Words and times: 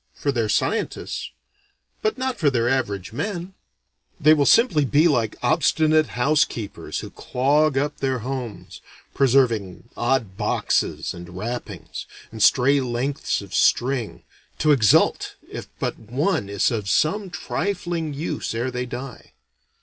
For 0.15 0.31
their 0.31 0.49
scientists. 0.49 1.29
But 2.01 2.17
not 2.17 2.39
for 2.39 2.49
their 2.49 2.67
average 2.67 3.13
men: 3.13 3.53
they 4.19 4.33
will 4.33 4.47
simply 4.47 4.83
be 4.83 5.07
like 5.07 5.35
obstinate 5.43 6.17
housekeepers 6.17 7.01
who 7.01 7.11
clog 7.11 7.77
up 7.77 7.97
their 7.97 8.17
homes, 8.25 8.81
preserving 9.13 9.89
odd 9.95 10.37
boxes 10.37 11.13
and 11.13 11.37
wrappings, 11.37 12.07
and 12.31 12.41
stray 12.41 12.79
lengths 12.81 13.43
of 13.43 13.53
string, 13.53 14.23
to 14.57 14.71
exult 14.71 15.35
if 15.51 15.67
but 15.77 15.99
one 15.99 16.49
is 16.49 16.71
of 16.71 16.89
some 16.89 17.29
trifling 17.29 18.11
use 18.11 18.55
ere 18.55 18.71
they 18.71 18.87
die. 18.87 19.33